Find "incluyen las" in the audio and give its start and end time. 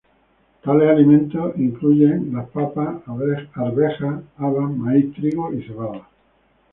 1.57-2.49